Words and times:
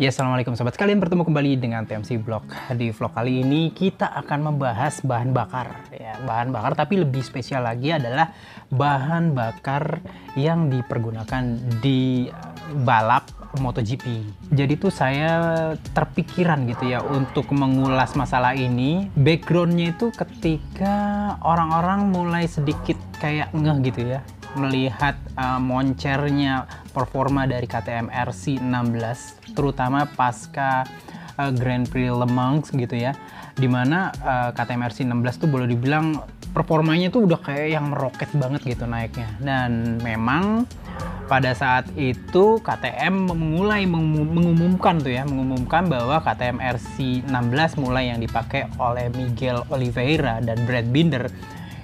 Ya, 0.00 0.08
Assalamualaikum 0.08 0.56
sobat 0.56 0.80
sekalian, 0.80 0.96
bertemu 0.96 1.28
kembali 1.28 1.60
dengan 1.60 1.84
TMC 1.84 2.24
Vlog. 2.24 2.48
Di 2.72 2.88
vlog 2.88 3.12
kali 3.12 3.44
ini 3.44 3.68
kita 3.68 4.08
akan 4.08 4.48
membahas 4.48 5.04
bahan 5.04 5.36
bakar. 5.36 5.92
Ya, 5.92 6.16
bahan 6.24 6.56
bakar 6.56 6.72
tapi 6.72 7.04
lebih 7.04 7.20
spesial 7.20 7.68
lagi 7.68 7.92
adalah 7.92 8.32
bahan 8.72 9.36
bakar 9.36 10.00
yang 10.40 10.72
dipergunakan 10.72 11.52
di 11.84 12.32
balap 12.80 13.28
MotoGP. 13.60 14.24
Jadi 14.48 14.80
tuh 14.80 14.88
saya 14.88 15.36
terpikiran 15.92 16.64
gitu 16.64 16.96
ya 16.96 17.04
untuk 17.04 17.52
mengulas 17.52 18.16
masalah 18.16 18.56
ini. 18.56 19.12
Backgroundnya 19.20 19.92
itu 19.92 20.08
ketika 20.16 20.96
orang-orang 21.44 22.08
mulai 22.08 22.48
sedikit 22.48 22.96
kayak 23.20 23.52
ngeh 23.52 23.76
gitu 23.84 24.16
ya 24.16 24.24
melihat 24.58 25.14
uh, 25.38 25.58
moncernya 25.62 26.66
performa 26.90 27.46
dari 27.46 27.66
KTM 27.66 28.10
RC 28.10 28.58
16 28.58 29.54
terutama 29.54 30.06
pasca 30.06 30.86
uh, 31.38 31.50
Grand 31.54 31.86
Prix 31.86 32.10
Le 32.10 32.28
Mans 32.28 32.70
gitu 32.70 32.96
ya 32.96 33.14
di 33.60 33.68
mana 33.68 34.10
uh, 34.24 34.50
KTM 34.56 34.82
RC 34.88 34.98
16 35.06 35.42
tuh 35.44 35.48
boleh 35.50 35.68
dibilang 35.68 36.16
performanya 36.50 37.12
tuh 37.12 37.28
udah 37.30 37.38
kayak 37.38 37.68
yang 37.78 37.92
meroket 37.94 38.30
banget 38.34 38.62
gitu 38.66 38.84
naiknya. 38.88 39.28
Dan 39.38 40.02
memang 40.02 40.66
pada 41.30 41.54
saat 41.54 41.86
itu 41.94 42.58
KTM 42.58 43.30
memulai 43.30 43.86
mengumumkan 43.86 44.98
tuh 44.98 45.14
ya 45.14 45.22
mengumumkan 45.22 45.86
bahwa 45.86 46.18
KTM 46.24 46.58
RC 46.58 47.26
16 47.30 47.82
mulai 47.82 48.10
yang 48.10 48.18
dipakai 48.18 48.66
oleh 48.82 49.06
Miguel 49.14 49.62
Oliveira 49.70 50.42
dan 50.42 50.58
Brad 50.66 50.90
Binder 50.90 51.30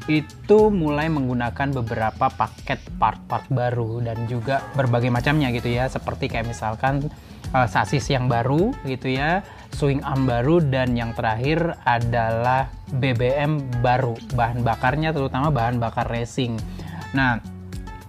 itu 0.06 0.70
mulai 0.70 1.10
menggunakan 1.10 1.74
beberapa 1.82 2.30
paket 2.30 2.78
part-part 2.98 3.46
baru 3.50 3.98
dan 4.02 4.26
juga 4.30 4.62
berbagai 4.78 5.10
macamnya 5.10 5.50
gitu 5.50 5.70
ya. 5.70 5.90
Seperti 5.90 6.30
kayak 6.30 6.50
misalkan 6.50 7.10
uh, 7.52 7.66
sasis 7.66 8.06
yang 8.10 8.26
baru 8.30 8.72
gitu 8.86 9.12
ya 9.12 9.42
swing 9.76 10.00
arm 10.02 10.24
baru 10.24 10.64
dan 10.64 10.96
yang 10.96 11.12
terakhir 11.12 11.76
adalah 11.84 12.72
BBM 12.96 13.82
baru 13.84 14.16
bahan 14.32 14.64
bakarnya 14.64 15.12
terutama 15.12 15.52
bahan 15.52 15.76
bakar 15.76 16.08
racing. 16.08 16.56
Nah 17.12 17.38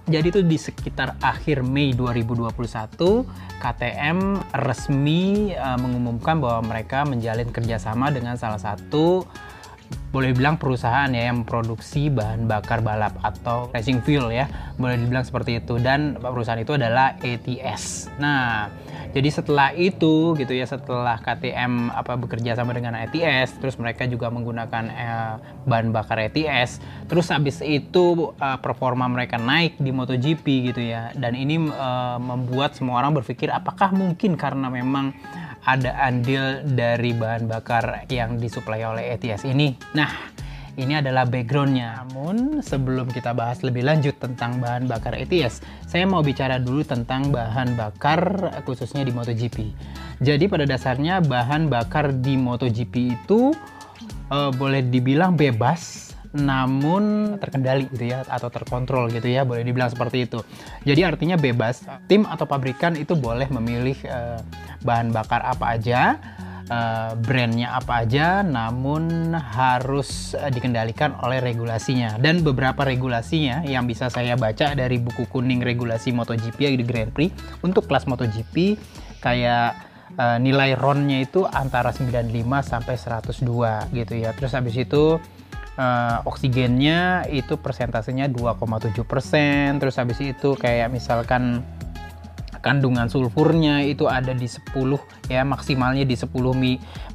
jadi 0.08 0.32
itu 0.32 0.40
di 0.40 0.56
sekitar 0.56 1.20
akhir 1.20 1.68
Mei 1.68 1.92
2021 1.92 2.56
KTM 3.60 4.20
resmi 4.64 5.52
uh, 5.52 5.76
mengumumkan 5.76 6.40
bahwa 6.40 6.72
mereka 6.72 7.04
menjalin 7.04 7.52
kerjasama 7.52 8.08
dengan 8.16 8.40
salah 8.40 8.62
satu 8.62 9.28
boleh 10.18 10.34
dibilang 10.34 10.58
perusahaan 10.58 11.06
ya 11.14 11.30
yang 11.30 11.46
memproduksi 11.46 12.10
bahan 12.10 12.50
bakar 12.50 12.82
balap 12.82 13.14
atau 13.22 13.70
racing 13.70 14.02
fuel 14.02 14.34
ya 14.34 14.50
boleh 14.82 14.98
dibilang 14.98 15.22
seperti 15.22 15.62
itu. 15.62 15.78
Dan 15.78 16.18
perusahaan 16.18 16.58
itu 16.58 16.74
adalah 16.74 17.14
ATS 17.22 18.10
nah 18.18 18.74
jadi 19.14 19.30
setelah 19.34 19.74
itu 19.74 20.36
gitu 20.38 20.54
ya 20.54 20.68
setelah 20.68 21.18
KTM 21.22 21.90
apa 21.90 22.14
bekerja 22.20 22.54
sama 22.54 22.76
dengan 22.76 22.94
ATS 22.98 23.58
terus 23.58 23.74
mereka 23.80 24.06
juga 24.06 24.30
menggunakan 24.30 24.84
eh, 24.94 25.34
bahan 25.66 25.90
bakar 25.90 26.22
ATS 26.28 26.82
terus 27.08 27.30
habis 27.32 27.64
itu 27.64 28.34
eh, 28.38 28.60
performa 28.62 29.08
mereka 29.08 29.40
naik 29.40 29.80
di 29.80 29.90
MotoGP 29.90 30.46
gitu 30.74 30.82
ya. 30.82 31.10
Dan 31.16 31.34
ini 31.34 31.58
eh, 31.72 32.18
membuat 32.20 32.76
semua 32.76 33.00
orang 33.00 33.16
berpikir 33.18 33.50
apakah 33.50 33.94
mungkin 33.96 34.36
karena 34.36 34.68
memang 34.68 35.16
ada 35.68 35.92
andil 36.00 36.64
dari 36.64 37.12
bahan 37.12 37.52
bakar 37.52 38.08
yang 38.08 38.40
disuplai 38.40 38.88
oleh 38.88 39.20
ETS 39.20 39.44
ini. 39.44 39.76
Nah, 39.92 40.08
ini 40.80 40.96
adalah 40.96 41.28
backgroundnya. 41.28 42.08
Namun 42.08 42.64
sebelum 42.64 43.12
kita 43.12 43.36
bahas 43.36 43.60
lebih 43.68 43.84
lanjut 43.84 44.16
tentang 44.16 44.64
bahan 44.64 44.88
bakar 44.88 45.20
ETS, 45.20 45.60
saya 45.84 46.08
mau 46.08 46.24
bicara 46.24 46.56
dulu 46.56 46.88
tentang 46.88 47.28
bahan 47.36 47.76
bakar 47.76 48.54
khususnya 48.64 49.04
di 49.04 49.12
MotoGP. 49.12 49.58
Jadi 50.24 50.48
pada 50.48 50.64
dasarnya 50.64 51.20
bahan 51.20 51.68
bakar 51.68 52.16
di 52.16 52.40
MotoGP 52.40 52.96
itu 53.12 53.52
uh, 54.32 54.52
boleh 54.56 54.88
dibilang 54.88 55.36
bebas 55.36 56.08
namun 56.38 57.34
terkendali 57.40 57.88
gitu 57.90 58.14
ya 58.14 58.22
atau 58.28 58.52
terkontrol 58.52 59.10
gitu 59.10 59.32
ya 59.32 59.48
boleh 59.48 59.64
dibilang 59.64 59.88
seperti 59.88 60.28
itu 60.28 60.44
jadi 60.84 61.10
artinya 61.10 61.40
bebas 61.40 61.88
tim 62.12 62.28
atau 62.28 62.44
pabrikan 62.44 63.00
itu 63.00 63.16
boleh 63.16 63.48
memilih 63.48 63.96
uh, 64.06 64.38
bahan 64.86 65.14
bakar 65.14 65.42
apa 65.46 65.66
aja 65.78 66.02
uh, 66.72 67.12
brandnya 67.18 67.76
apa 67.76 68.04
aja 68.06 68.44
namun 68.44 69.34
harus 69.36 70.36
uh, 70.38 70.52
dikendalikan 70.52 71.16
oleh 71.24 71.40
regulasinya. 71.40 72.20
Dan 72.20 72.44
beberapa 72.44 72.84
regulasinya 72.84 73.64
yang 73.64 73.88
bisa 73.88 74.12
saya 74.12 74.36
baca 74.36 74.76
dari 74.76 75.00
buku 75.00 75.28
kuning 75.28 75.64
regulasi 75.64 76.14
MotoGP 76.14 76.78
di 76.78 76.86
Grand 76.86 77.12
Prix 77.12 77.34
untuk 77.64 77.88
kelas 77.88 78.06
MotoGP 78.08 78.78
kayak 79.24 79.70
uh, 80.20 80.38
nilai 80.38 80.78
RON-nya 80.78 81.24
itu 81.24 81.44
antara 81.48 81.92
95 81.92 82.32
sampai 82.64 82.96
102 82.96 83.96
gitu 83.96 84.14
ya. 84.16 84.32
Terus 84.36 84.52
habis 84.54 84.76
itu 84.78 85.18
uh, 85.78 86.18
oksigennya 86.28 87.26
itu 87.32 87.56
persentasenya 87.58 88.30
2,7 88.30 89.04
persen. 89.08 89.80
Terus 89.80 89.96
habis 89.98 90.20
itu 90.22 90.54
kayak 90.56 90.92
misalkan 90.92 91.64
kandungan 92.68 93.08
sulfurnya 93.08 93.88
itu 93.88 94.12
ada 94.12 94.36
di 94.36 94.44
10 94.44 94.76
ya 95.32 95.48
maksimalnya 95.48 96.04
di 96.04 96.20
10 96.20 96.28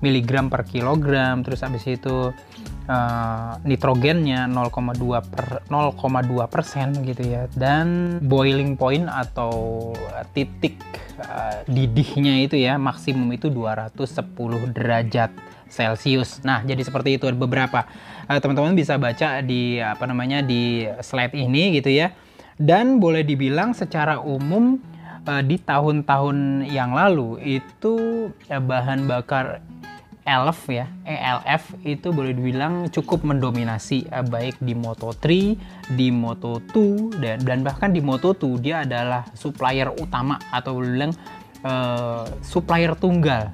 mg 0.00 0.30
per 0.48 0.64
kilogram 0.64 1.44
terus 1.44 1.60
habis 1.60 1.84
itu 1.84 2.32
uh, 2.88 3.52
nitrogennya 3.68 4.48
0,2 4.48 4.96
per 5.28 5.60
0,2 5.68 6.48
persen 6.48 6.96
gitu 7.04 7.20
ya 7.20 7.52
dan 7.52 8.16
boiling 8.24 8.80
point 8.80 9.04
atau 9.12 9.92
titik 10.32 10.80
uh, 11.20 11.60
didihnya 11.68 12.48
itu 12.48 12.56
ya 12.56 12.80
maksimum 12.80 13.28
itu 13.36 13.52
210 13.52 14.72
derajat 14.72 15.36
Celcius. 15.72 16.44
Nah, 16.44 16.60
jadi 16.60 16.84
seperti 16.84 17.16
itu 17.16 17.24
beberapa 17.32 17.88
teman 18.28 18.44
teman-teman 18.44 18.76
bisa 18.76 19.00
baca 19.00 19.40
di 19.40 19.80
apa 19.80 20.04
namanya 20.04 20.44
di 20.44 20.84
slide 21.00 21.32
ini 21.32 21.80
gitu 21.80 21.88
ya. 21.88 22.12
Dan 22.60 23.00
boleh 23.00 23.24
dibilang 23.24 23.72
secara 23.72 24.20
umum 24.20 24.76
uh, 25.26 25.42
di 25.42 25.56
tahun-tahun 25.58 26.68
yang 26.68 26.94
lalu 26.94 27.60
itu 27.62 28.28
uh, 28.30 28.62
bahan 28.62 29.06
bakar 29.06 29.62
ELF 30.22 30.70
ya, 30.70 30.86
ELF 31.02 31.74
itu 31.82 32.14
boleh 32.14 32.30
dibilang 32.30 32.86
cukup 32.94 33.26
mendominasi 33.26 34.06
uh, 34.14 34.22
baik 34.22 34.54
di 34.62 34.74
Moto3, 34.74 35.26
di 35.98 36.08
Moto2 36.14 36.74
dan 37.18 37.42
dan 37.42 37.58
bahkan 37.66 37.90
di 37.90 37.98
Moto2 37.98 38.62
dia 38.62 38.86
adalah 38.86 39.26
supplier 39.34 39.90
utama 39.98 40.38
atau 40.54 40.78
bilang 40.78 41.10
uh, 41.66 42.22
supplier 42.38 42.94
tunggal 42.94 43.50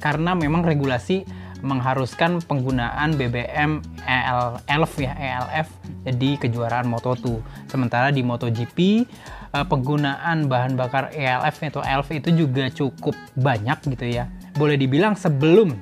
karena 0.00 0.32
memang 0.32 0.64
regulasi 0.64 1.28
mengharuskan 1.58 2.38
penggunaan 2.46 3.18
BBM 3.18 3.82
EL, 4.06 4.62
ELF 4.70 4.92
ya 5.02 5.12
ELF 5.18 5.68
di 6.06 6.38
kejuaraan 6.38 6.86
Moto2. 6.86 7.42
Sementara 7.66 8.14
di 8.14 8.22
MotoGP 8.22 8.78
uh, 9.52 9.66
penggunaan 9.66 10.48
bahan 10.48 10.76
bakar 10.76 11.12
ELF 11.12 11.56
atau 11.72 11.82
ELF 11.84 12.08
itu 12.12 12.30
juga 12.46 12.68
cukup 12.72 13.14
banyak 13.36 13.78
gitu 13.96 14.06
ya. 14.08 14.28
Boleh 14.56 14.74
dibilang 14.74 15.14
sebelum 15.14 15.76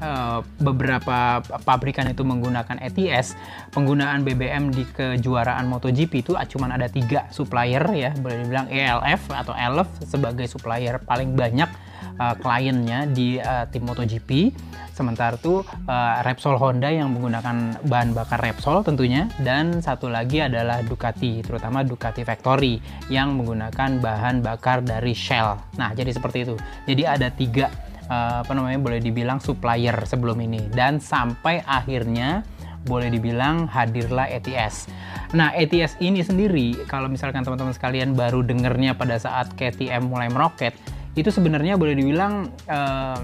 Uh, 0.00 0.40
beberapa 0.64 1.44
pabrikan 1.68 2.08
itu 2.08 2.24
menggunakan 2.24 2.80
ETS, 2.80 3.36
penggunaan 3.68 4.24
BBM 4.24 4.72
di 4.72 4.88
kejuaraan 4.88 5.68
MotoGP 5.68 6.24
itu 6.24 6.32
cuma 6.56 6.72
ada 6.72 6.88
tiga 6.88 7.28
supplier 7.28 7.84
ya, 7.92 8.16
boleh 8.16 8.40
dibilang 8.40 8.72
ELF 8.72 9.28
atau 9.28 9.52
ELF 9.52 9.92
sebagai 10.08 10.48
supplier 10.48 11.04
paling 11.04 11.36
banyak 11.36 11.68
uh, 12.16 12.34
kliennya 12.40 13.12
di 13.12 13.36
uh, 13.40 13.68
tim 13.68 13.84
MotoGP. 13.84 14.56
Sementara 14.96 15.36
itu 15.36 15.64
uh, 15.64 16.24
Repsol 16.24 16.60
Honda 16.60 16.92
yang 16.92 17.12
menggunakan 17.16 17.80
bahan 17.88 18.12
bakar 18.12 18.40
Repsol 18.44 18.84
tentunya 18.84 19.32
dan 19.40 19.80
satu 19.80 20.12
lagi 20.12 20.44
adalah 20.44 20.84
Ducati, 20.84 21.40
terutama 21.40 21.80
Ducati 21.80 22.20
Factory 22.20 22.80
yang 23.08 23.36
menggunakan 23.36 24.00
bahan 24.00 24.44
bakar 24.44 24.84
dari 24.84 25.16
Shell. 25.16 25.76
Nah, 25.80 25.96
jadi 25.96 26.12
seperti 26.12 26.44
itu. 26.44 26.56
Jadi 26.84 27.02
ada 27.08 27.32
tiga 27.32 27.72
uh, 28.10 28.42
apa 28.42 28.52
namanya 28.52 28.82
boleh 28.82 29.00
dibilang 29.00 29.38
supplier 29.38 29.94
sebelum 30.04 30.36
ini 30.42 30.66
dan 30.74 30.98
sampai 30.98 31.62
akhirnya 31.62 32.42
boleh 32.84 33.12
dibilang 33.12 33.68
hadirlah 33.68 34.26
ETS. 34.28 34.88
Nah, 35.36 35.52
ETS 35.52 36.00
ini 36.00 36.24
sendiri 36.24 36.74
kalau 36.88 37.06
misalkan 37.12 37.44
teman-teman 37.44 37.76
sekalian 37.76 38.16
baru 38.16 38.40
dengernya 38.42 38.96
pada 38.96 39.20
saat 39.20 39.52
KTM 39.52 40.08
mulai 40.08 40.32
meroket, 40.32 40.72
itu 41.18 41.28
sebenarnya 41.28 41.74
boleh 41.74 41.92
dibilang 41.98 42.54
uh, 42.70 43.18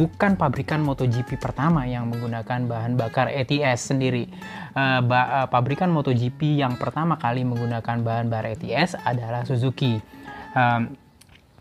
bukan 0.00 0.40
pabrikan 0.40 0.82
MotoGP 0.82 1.36
pertama 1.36 1.84
yang 1.86 2.08
menggunakan 2.08 2.66
bahan 2.66 2.96
bakar 2.98 3.30
ETS 3.30 3.94
sendiri. 3.94 4.26
Uh, 4.74 5.04
uh, 5.04 5.46
pabrikan 5.46 5.92
MotoGP 5.92 6.58
yang 6.58 6.74
pertama 6.74 7.14
kali 7.20 7.46
menggunakan 7.46 8.02
bahan 8.02 8.26
bakar 8.26 8.56
ETS 8.56 8.98
adalah 9.04 9.46
Suzuki. 9.46 10.00
Uh, 10.56 11.05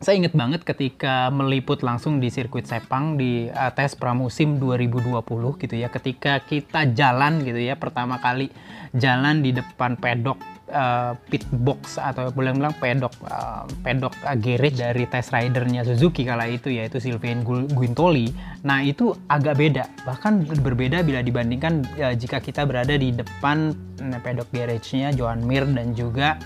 saya 0.05 0.21
inget 0.21 0.37
banget 0.37 0.61
ketika 0.61 1.33
meliput 1.33 1.81
langsung 1.81 2.21
di 2.21 2.29
sirkuit 2.29 2.69
Sepang 2.69 3.17
di 3.17 3.49
uh, 3.49 3.73
tes 3.73 3.97
pramusim 3.97 4.61
2020 4.61 5.17
gitu 5.57 5.73
ya 5.73 5.89
ketika 5.89 6.37
kita 6.45 6.93
jalan 6.93 7.41
gitu 7.41 7.57
ya 7.57 7.73
pertama 7.73 8.21
kali 8.21 8.53
jalan 8.93 9.41
di 9.41 9.49
depan 9.49 9.97
pedok 9.97 10.37
uh, 10.69 11.17
pit 11.25 11.41
box 11.49 11.97
atau 11.97 12.29
boleh 12.29 12.53
bilang 12.53 12.77
pedok 12.77 13.17
uh, 13.25 13.65
pedok 13.81 14.13
uh, 14.21 14.37
garage 14.37 14.77
dari 14.77 15.09
test 15.09 15.33
ridernya 15.33 15.81
Suzuki 15.81 16.21
kala 16.21 16.53
itu 16.53 16.69
yaitu 16.69 17.01
Sylvain 17.01 17.41
Guintoli. 17.73 18.29
Nah 18.61 18.85
itu 18.85 19.17
agak 19.25 19.57
beda 19.57 19.89
bahkan 20.05 20.45
berbeda 20.45 21.01
bila 21.01 21.25
dibandingkan 21.25 21.81
uh, 21.97 22.13
jika 22.13 22.37
kita 22.37 22.61
berada 22.69 22.93
di 22.93 23.09
depan 23.09 23.73
uh, 24.05 24.19
pedok 24.21 24.53
garage-nya 24.53 25.17
Joan 25.17 25.41
Mir 25.41 25.65
dan 25.65 25.97
juga 25.97 26.37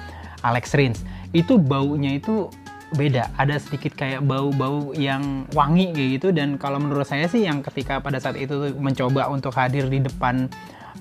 Alex 0.48 0.72
Rins. 0.80 1.04
Itu 1.36 1.60
baunya 1.60 2.16
itu 2.16 2.48
beda. 2.96 3.30
Ada 3.38 3.62
sedikit 3.62 3.94
kayak 3.94 4.26
bau-bau 4.26 4.94
yang 4.96 5.46
wangi 5.54 5.94
kayak 5.94 6.10
gitu. 6.20 6.28
Dan 6.34 6.58
kalau 6.58 6.82
menurut 6.82 7.06
saya 7.06 7.30
sih 7.30 7.46
yang 7.46 7.62
ketika 7.62 8.02
pada 8.02 8.18
saat 8.18 8.38
itu 8.40 8.74
mencoba 8.78 9.30
untuk 9.30 9.54
hadir 9.54 9.86
di 9.90 10.02
depan 10.02 10.50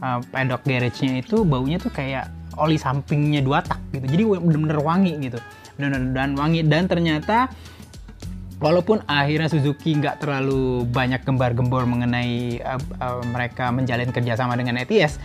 uh, 0.05 0.21
pedok 0.29 0.65
garage-nya 0.67 1.25
itu 1.25 1.47
baunya 1.47 1.81
tuh 1.81 1.93
kayak 1.93 2.29
oli 2.59 2.77
sampingnya 2.77 3.41
dua 3.41 3.63
tak 3.63 3.81
gitu. 3.95 4.07
Jadi 4.07 4.23
bener-bener 4.27 4.81
wangi 4.83 5.15
gitu. 5.23 5.39
Dan, 5.79 6.13
dan 6.13 6.35
wangi. 6.35 6.67
Dan 6.67 6.91
ternyata 6.91 7.49
walaupun 8.59 9.07
akhirnya 9.07 9.47
Suzuki 9.47 9.95
nggak 9.95 10.23
terlalu 10.23 10.83
banyak 10.91 11.23
gembar-gembor 11.23 11.87
mengenai 11.87 12.59
uh, 12.63 12.83
uh, 12.99 13.23
mereka 13.31 13.71
menjalin 13.71 14.11
kerjasama 14.11 14.59
dengan 14.59 14.83
ETS 14.83 15.19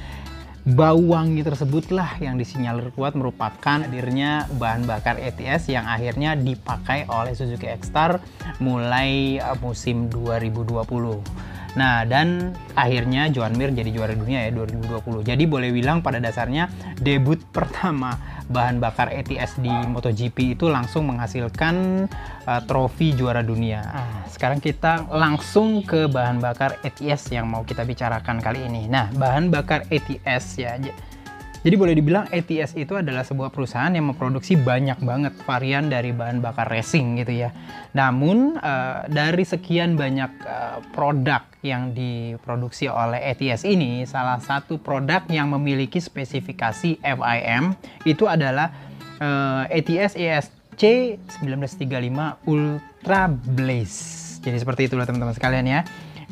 bau 0.64 0.96
wangi 0.96 1.44
tersebutlah 1.44 2.24
yang 2.24 2.40
disinyalir 2.40 2.88
kuat 2.96 3.20
merupakan 3.20 3.84
hadirnya 3.84 4.48
bahan 4.56 4.88
bakar 4.88 5.20
ETS 5.20 5.68
yang 5.68 5.84
akhirnya 5.84 6.40
dipakai 6.40 7.04
oleh 7.12 7.36
Suzuki 7.36 7.68
X-Star 7.68 8.24
mulai 8.64 9.44
uh, 9.44 9.60
musim 9.60 10.08
2020. 10.08 11.52
Nah, 11.74 12.06
dan 12.06 12.54
akhirnya 12.78 13.30
Joan 13.34 13.58
Mir 13.58 13.74
jadi 13.74 13.90
juara 13.90 14.14
dunia 14.14 14.46
ya 14.46 14.52
2020. 14.54 15.26
Jadi 15.26 15.44
boleh 15.50 15.74
bilang 15.74 16.06
pada 16.06 16.22
dasarnya 16.22 16.70
debut 17.02 17.42
pertama 17.56 18.18
bahan 18.50 18.78
bakar 18.78 19.10
ETS 19.10 19.58
di 19.64 19.72
MotoGP 19.72 20.60
itu 20.60 20.70
langsung 20.70 21.10
menghasilkan 21.10 22.06
uh, 22.46 22.62
trofi 22.68 23.16
juara 23.16 23.42
dunia. 23.42 23.82
Ah, 23.82 24.22
sekarang 24.30 24.62
kita 24.62 25.10
langsung 25.10 25.82
ke 25.82 26.06
bahan 26.12 26.44
bakar 26.44 26.78
ETS 26.86 27.34
yang 27.34 27.50
mau 27.50 27.66
kita 27.66 27.88
bicarakan 27.88 28.44
kali 28.44 28.68
ini. 28.68 28.86
Nah, 28.86 29.10
bahan 29.16 29.50
bakar 29.50 29.88
ETS 29.90 30.46
ya 30.60 30.76
jadi 31.64 31.80
boleh 31.80 31.96
dibilang 31.96 32.28
ATS 32.28 32.76
itu 32.76 32.92
adalah 33.00 33.24
sebuah 33.24 33.48
perusahaan 33.48 33.88
yang 33.88 34.12
memproduksi 34.12 34.60
banyak 34.60 35.00
banget 35.00 35.32
varian 35.48 35.88
dari 35.88 36.12
bahan 36.12 36.44
bakar 36.44 36.68
racing 36.68 37.24
gitu 37.24 37.48
ya. 37.48 37.56
Namun 37.96 38.60
uh, 38.60 39.08
dari 39.08 39.48
sekian 39.48 39.96
banyak 39.96 40.44
uh, 40.44 40.84
produk 40.92 41.53
yang 41.64 41.96
diproduksi 41.96 42.92
oleh 42.92 43.24
ATS 43.32 43.64
ini, 43.64 44.04
salah 44.04 44.38
satu 44.44 44.78
produk 44.78 45.24
yang 45.32 45.48
memiliki 45.50 45.98
spesifikasi 46.04 47.00
FIM 47.00 47.64
itu 48.04 48.28
adalah 48.28 48.70
uh, 49.24 49.64
ATS 49.72 50.20
ESC 50.20 50.84
1935 51.40 52.52
Ultra 52.52 53.32
Blaze. 53.32 54.00
Jadi 54.44 54.58
seperti 54.60 54.92
itulah 54.92 55.08
teman-teman 55.08 55.32
sekalian 55.32 55.66
ya. 55.66 55.82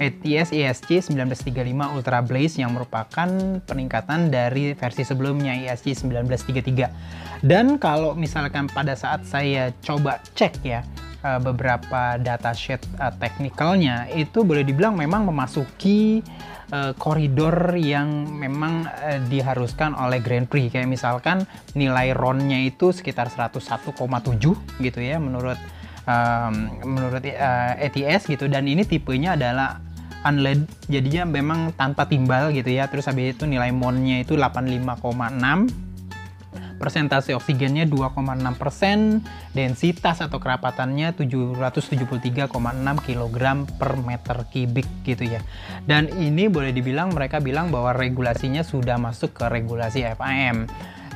ATS 0.02 0.52
ESC 0.52 1.14
1935 1.14 1.96
Ultra 1.96 2.20
Blaze 2.26 2.58
yang 2.60 2.74
merupakan 2.74 3.30
peningkatan 3.64 4.34
dari 4.34 4.74
versi 4.74 5.06
sebelumnya 5.06 5.56
ESC 5.56 5.96
1933. 5.96 7.46
Dan 7.46 7.78
kalau 7.78 8.18
misalkan 8.18 8.68
pada 8.68 8.98
saat 8.98 9.24
saya 9.24 9.70
coba 9.80 10.20
cek 10.36 10.54
ya 10.66 10.82
eh, 11.22 11.40
beberapa 11.40 12.18
datasheet 12.18 12.82
uh, 12.98 13.14
teknikalnya 13.16 14.10
itu 14.14 14.42
boleh 14.42 14.66
dibilang 14.66 14.98
memang 14.98 15.30
memasuki 15.30 16.26
uh, 16.74 16.92
koridor 16.98 17.78
yang 17.78 18.26
memang 18.26 18.88
uh, 18.90 19.20
diharuskan 19.30 19.94
oleh 19.94 20.24
Grand 20.24 20.48
Prix. 20.50 20.74
Kayak 20.74 20.90
misalkan 20.90 21.46
nilai 21.78 22.16
RON-nya 22.16 22.66
itu 22.66 22.90
sekitar 22.96 23.30
101,7 23.30 23.94
gitu 24.82 25.00
ya 25.00 25.22
menurut 25.22 25.60
um, 26.08 26.54
menurut 26.86 27.22
uh, 27.22 27.74
ETS 27.78 28.32
gitu. 28.32 28.48
Dan 28.48 28.66
ini 28.66 28.88
tipenya 28.88 29.38
adalah 29.38 29.78
unlead 30.22 30.70
jadinya 30.86 31.26
memang 31.26 31.76
tanpa 31.76 32.08
timbal 32.08 32.50
gitu 32.56 32.72
ya. 32.72 32.88
Terus 32.90 33.06
habis 33.10 33.38
itu 33.38 33.46
nilai 33.46 33.70
monnya 33.76 34.24
itu 34.24 34.34
85,6 34.40 35.91
persentase 36.82 37.38
oksigennya 37.38 37.86
2,6 37.86 38.18
persen, 38.58 39.22
densitas 39.54 40.20
atau 40.20 40.42
kerapatannya 40.42 41.14
773,6 41.14 42.50
kg 43.06 43.38
per 43.78 43.92
meter 44.02 44.38
kubik 44.50 44.90
gitu 45.06 45.24
ya. 45.30 45.46
Dan 45.86 46.10
ini 46.18 46.50
boleh 46.50 46.74
dibilang 46.74 47.14
mereka 47.14 47.38
bilang 47.38 47.70
bahwa 47.70 47.94
regulasinya 47.94 48.66
sudah 48.66 48.98
masuk 48.98 49.38
ke 49.38 49.46
regulasi 49.46 50.02
FIM. 50.18 50.66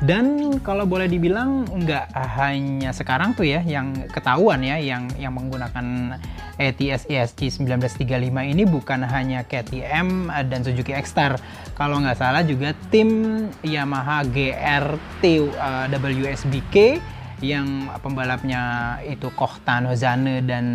Dan 0.03 0.59
kalau 0.59 0.83
boleh 0.83 1.07
dibilang 1.07 1.63
nggak 1.71 2.11
hanya 2.35 2.91
sekarang 2.91 3.31
tuh 3.31 3.47
ya 3.47 3.63
yang 3.63 3.95
ketahuan 4.11 4.59
ya 4.59 4.75
yang 4.75 5.07
yang 5.15 5.31
menggunakan 5.31 6.19
ETS 6.59 7.07
ESG 7.07 7.63
1935 7.63 8.11
ini 8.27 8.63
bukan 8.67 9.07
hanya 9.07 9.47
KTM 9.47 10.27
dan 10.51 10.59
Suzuki 10.67 10.91
X-Star. 10.91 11.39
Kalau 11.79 12.03
nggak 12.03 12.19
salah 12.19 12.43
juga 12.43 12.75
tim 12.91 13.47
Yamaha 13.63 14.27
GRT 14.27 15.23
uh, 15.55 15.87
WSBK 15.87 16.99
yang 17.43 17.91
pembalapnya 17.99 18.95
itu 19.03 19.31
Kohtan 19.35 19.87
Hozane 19.87 20.43
dan 20.43 20.65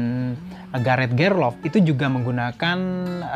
Gareth 0.81 1.17
Gerloff 1.17 1.57
itu 1.65 1.81
juga 1.81 2.09
menggunakan 2.09 2.79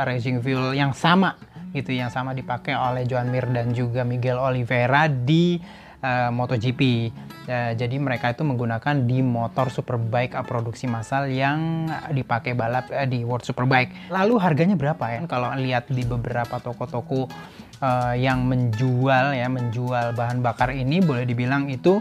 racing 0.04 0.44
fuel 0.44 0.76
yang 0.76 0.92
sama 0.92 1.36
gitu 1.74 1.90
yang 1.90 2.08
sama 2.08 2.32
dipakai 2.32 2.78
oleh 2.78 3.02
Joan 3.04 3.28
Mir 3.34 3.50
dan 3.50 3.74
juga 3.74 4.06
Miguel 4.06 4.38
Oliveira 4.38 5.10
di 5.10 5.58
uh, 6.00 6.30
MotoGP. 6.30 7.10
Uh, 7.44 7.72
jadi 7.76 7.96
mereka 8.00 8.32
itu 8.32 8.40
menggunakan 8.46 9.04
di 9.04 9.20
motor 9.20 9.68
Superbike 9.68 10.38
uh, 10.38 10.46
produksi 10.46 10.86
massal 10.86 11.28
yang 11.28 11.90
dipakai 12.14 12.54
balap 12.54 12.88
uh, 12.94 13.04
di 13.04 13.26
World 13.26 13.42
Superbike. 13.42 14.08
Lalu 14.08 14.38
harganya 14.38 14.78
berapa 14.78 15.04
ya? 15.10 15.20
Kalau 15.26 15.50
lihat 15.58 15.90
di 15.90 16.06
beberapa 16.06 16.62
toko-toko 16.62 17.26
uh, 17.82 18.14
yang 18.14 18.46
menjual 18.46 19.34
ya 19.34 19.50
menjual 19.50 20.14
bahan 20.14 20.40
bakar 20.40 20.70
ini 20.72 21.02
boleh 21.02 21.26
dibilang 21.26 21.66
itu 21.68 21.98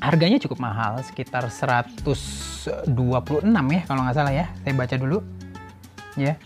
harganya 0.00 0.36
cukup 0.38 0.60
mahal 0.60 1.00
sekitar 1.02 1.48
126 1.48 2.68
ya 3.48 3.82
kalau 3.88 4.00
nggak 4.04 4.16
salah 4.16 4.32
ya 4.32 4.46
saya 4.62 4.74
baca 4.76 4.94
dulu 5.00 5.18
ya 6.20 6.36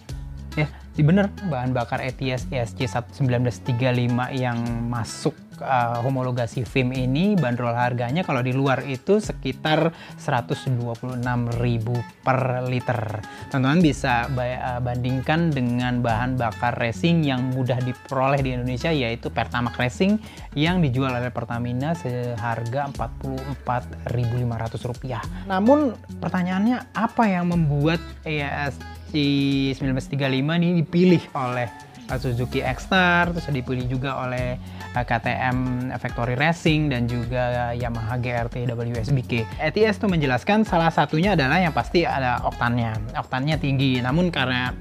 bener 1.07 1.31
bahan 1.47 1.71
bakar 1.71 2.03
ETS 2.03 2.51
ESC 2.51 2.91
1935 2.91 4.11
yang 4.35 4.59
masuk 4.91 5.33
uh, 5.61 6.01
homologasi 6.03 6.65
FIM 6.67 6.93
ini 6.97 7.37
bandrol 7.37 7.75
harganya 7.77 8.25
kalau 8.27 8.43
di 8.43 8.53
luar 8.53 8.83
itu 8.85 9.21
sekitar 9.21 9.93
126.000 10.17 12.25
per 12.25 12.63
liter. 12.67 13.21
Teman-teman 13.53 13.83
bisa 13.85 14.27
uh, 14.29 14.81
bandingkan 14.83 15.51
dengan 15.53 16.03
bahan 16.03 16.37
bakar 16.41 16.75
racing 16.81 17.23
yang 17.23 17.53
mudah 17.53 17.79
diperoleh 17.81 18.43
di 18.43 18.53
Indonesia 18.57 18.91
yaitu 18.91 19.31
Pertamax 19.31 19.79
Racing 19.79 20.19
yang 20.59 20.83
dijual 20.83 21.15
oleh 21.15 21.31
Pertamina 21.31 21.95
seharga 21.95 22.91
Rp44.500. 22.91 25.47
Namun 25.47 25.95
pertanyaannya 26.19 26.91
apa 26.97 27.29
yang 27.31 27.47
membuat 27.53 28.01
ESC 28.27 29.01
si 29.11 29.27
1935 29.75 30.59
ini 30.63 30.69
dipilih 30.83 31.23
oleh 31.35 31.90
Suzuki 32.19 32.65
X-Star, 32.65 33.31
terus 33.31 33.47
dipilih 33.53 33.87
juga 33.87 34.19
oleh 34.25 34.59
uh, 34.97 35.05
KTM 35.05 35.91
Factory 36.01 36.35
Racing 36.35 36.91
dan 36.91 37.07
juga 37.07 37.71
Yamaha 37.77 38.19
GRT 38.19 38.67
WSBK. 38.67 39.47
ETS 39.61 40.03
itu 40.03 40.07
menjelaskan 40.11 40.67
salah 40.67 40.91
satunya 40.91 41.39
adalah 41.39 41.63
yang 41.63 41.77
pasti 41.77 42.03
ada 42.03 42.43
oktannya. 42.43 43.15
Oktannya 43.15 43.61
tinggi, 43.61 44.03
namun 44.03 44.33
karena 44.35 44.75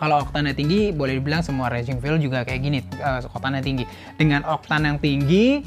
kalau 0.00 0.24
oktannya 0.24 0.56
tinggi 0.56 0.96
boleh 0.96 1.20
dibilang 1.20 1.44
semua 1.44 1.68
racing 1.68 2.00
fuel 2.00 2.16
juga 2.16 2.40
kayak 2.40 2.60
gini 2.64 2.80
uh, 3.04 3.20
oktannya 3.36 3.60
tinggi 3.60 3.84
dengan 4.16 4.48
oktan 4.48 4.88
yang 4.88 4.96
tinggi 4.96 5.60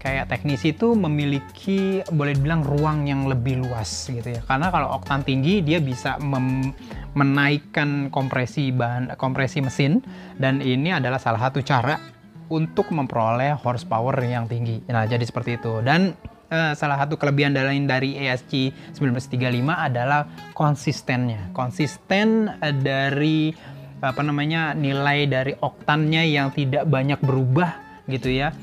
kayak 0.00 0.32
teknisi 0.32 0.72
itu 0.72 0.96
memiliki 0.96 2.00
boleh 2.08 2.32
dibilang 2.32 2.64
ruang 2.64 3.04
yang 3.04 3.28
lebih 3.28 3.60
luas 3.60 4.08
gitu 4.08 4.24
ya. 4.24 4.40
Karena 4.48 4.72
kalau 4.72 4.96
oktan 4.96 5.20
tinggi 5.22 5.60
dia 5.60 5.78
bisa 5.78 6.16
menaikkan 7.12 8.08
kompresi 8.08 8.72
bahan 8.72 9.14
kompresi 9.20 9.60
mesin. 9.60 10.00
Dan 10.40 10.64
ini 10.64 10.90
adalah 10.90 11.20
salah 11.20 11.46
satu 11.46 11.60
cara 11.60 12.00
untuk 12.48 12.88
memperoleh 12.90 13.54
horsepower 13.60 14.16
yang 14.24 14.48
tinggi. 14.48 14.80
Nah 14.88 15.04
jadi 15.04 15.22
seperti 15.22 15.60
itu. 15.60 15.84
Dan 15.84 16.16
uh, 16.48 16.72
salah 16.72 16.96
satu 17.04 17.20
kelebihan 17.20 17.52
lain 17.52 17.84
dari 17.84 18.16
ESC 18.16 18.72
1935 18.96 19.36
adalah 19.68 20.24
konsistennya. 20.56 21.52
Konsisten 21.52 22.48
uh, 22.48 22.72
dari 22.72 23.52
apa 24.00 24.24
namanya 24.24 24.72
nilai 24.72 25.28
dari 25.28 25.52
oktannya 25.52 26.24
yang 26.24 26.48
tidak 26.56 26.88
banyak 26.88 27.20
berubah 27.20 27.89
gitu 28.08 28.32
ya 28.32 28.54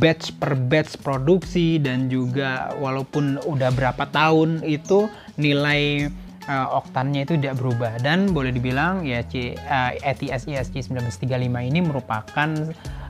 batch 0.00 0.34
per 0.40 0.58
batch 0.58 0.98
produksi 1.00 1.78
dan 1.78 2.10
juga 2.10 2.74
walaupun 2.80 3.38
udah 3.46 3.70
berapa 3.70 4.08
tahun 4.10 4.64
itu 4.66 5.06
nilai 5.38 6.10
uh, 6.50 6.78
oktannya 6.82 7.24
itu 7.28 7.38
tidak 7.38 7.60
berubah 7.62 8.00
dan 8.02 8.34
boleh 8.34 8.50
dibilang 8.50 9.06
ya 9.06 9.22
C, 9.26 9.54
uh, 9.54 9.94
ETS 10.02 10.50
ESG 10.50 10.90
1935 10.90 11.30
ini 11.70 11.80
merupakan 11.84 12.50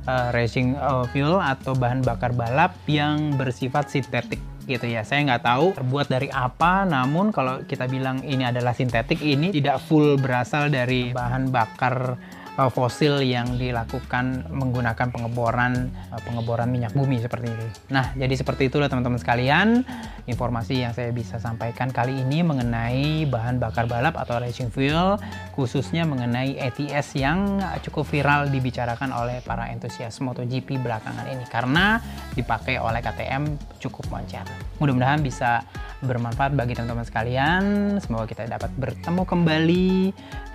uh, 0.04 0.28
racing 0.36 0.76
uh, 0.76 1.08
fuel 1.10 1.40
atau 1.40 1.72
bahan 1.72 2.04
bakar 2.04 2.36
balap 2.36 2.76
yang 2.84 3.34
bersifat 3.40 3.88
sintetik 3.88 4.40
gitu 4.68 4.86
ya. 4.86 5.02
Saya 5.02 5.26
nggak 5.26 5.44
tahu 5.44 5.66
terbuat 5.74 6.06
dari 6.06 6.28
apa, 6.30 6.86
namun 6.86 7.34
kalau 7.34 7.64
kita 7.66 7.90
bilang 7.90 8.22
ini 8.22 8.46
adalah 8.46 8.70
sintetik, 8.70 9.18
ini 9.18 9.50
tidak 9.50 9.82
full 9.82 10.14
berasal 10.14 10.70
dari 10.70 11.10
bahan 11.10 11.50
bakar 11.50 12.14
fosil 12.68 13.24
yang 13.24 13.56
dilakukan 13.56 14.50
menggunakan 14.52 15.08
pengeboran 15.08 15.88
uh, 16.12 16.20
pengeboran 16.20 16.68
minyak 16.68 16.92
bumi 16.92 17.22
seperti 17.22 17.48
ini. 17.48 17.68
Nah, 17.88 18.12
jadi 18.12 18.34
seperti 18.36 18.68
itulah 18.68 18.90
teman-teman 18.92 19.16
sekalian 19.16 19.86
informasi 20.28 20.84
yang 20.84 20.92
saya 20.92 21.14
bisa 21.14 21.40
sampaikan 21.40 21.88
kali 21.88 22.20
ini 22.20 22.44
mengenai 22.44 23.24
bahan 23.30 23.56
bakar 23.56 23.88
balap 23.88 24.18
atau 24.20 24.36
racing 24.42 24.68
fuel 24.68 25.16
khususnya 25.56 26.04
mengenai 26.04 26.58
ETS 26.58 27.16
yang 27.16 27.62
cukup 27.80 28.04
viral 28.04 28.52
dibicarakan 28.52 29.14
oleh 29.14 29.40
para 29.40 29.70
entusias 29.72 30.18
MotoGP 30.20 30.76
belakangan 30.82 31.24
ini 31.30 31.46
karena 31.48 32.02
dipakai 32.34 32.76
oleh 32.76 33.00
KTM 33.00 33.56
cukup 33.80 34.04
moncer. 34.12 34.44
Mudah-mudahan 34.82 35.22
bisa 35.22 35.64
bermanfaat 36.00 36.56
bagi 36.56 36.72
teman-teman 36.76 37.04
sekalian. 37.04 37.62
Semoga 38.00 38.24
kita 38.28 38.48
dapat 38.48 38.72
bertemu 38.76 39.22
kembali 39.24 39.88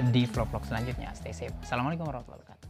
di 0.10 0.22
vlog-vlog 0.26 0.66
selanjutnya. 0.66 1.14
Stay 1.14 1.34
safe. 1.34 1.54
Assalamualaikum 1.62 2.06
warahmatullahi 2.10 2.42
wabarakatuh. 2.42 2.65